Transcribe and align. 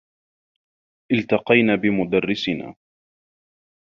التقينا 1.11 1.75
بمدرّسنا. 1.75 2.75